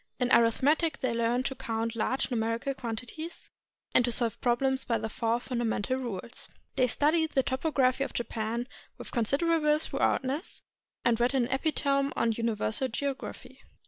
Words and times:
In 0.19 0.31
arithmetic 0.31 0.97
they 1.01 1.11
learned 1.11 1.45
to 1.45 1.53
count 1.53 1.95
large 1.95 2.31
numerical 2.31 2.73
quantities, 2.73 3.51
and 3.93 4.03
to 4.03 4.11
solve 4.11 4.41
problems 4.41 4.83
by 4.83 4.97
the 4.97 5.09
four 5.09 5.39
fundamental 5.39 5.95
rules. 5.97 6.49
They 6.75 6.87
studied 6.87 7.33
the 7.33 7.43
topography 7.43 8.03
of 8.03 8.11
Japan 8.11 8.67
with 8.97 9.11
considerable 9.11 9.77
thoroughness, 9.77 10.63
and 11.05 11.19
read 11.19 11.35
an 11.35 11.45
epitome 11.51 12.11
of 12.15 12.35
universal 12.35 12.87
geography. 12.87 13.59